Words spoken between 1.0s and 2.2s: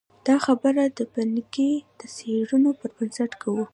پینکني د